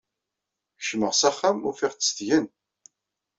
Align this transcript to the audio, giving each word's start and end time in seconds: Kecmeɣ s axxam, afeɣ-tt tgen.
Kecmeɣ 0.77 1.13
s 1.19 1.23
axxam, 1.29 1.57
afeɣ-tt 1.71 2.13
tgen. 2.17 2.45